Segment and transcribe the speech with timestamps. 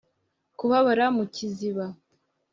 [0.57, 1.95] kubabara mu kiziba cy